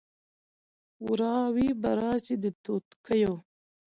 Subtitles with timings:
[1.07, 3.33] وراوي به راسي د توتکیو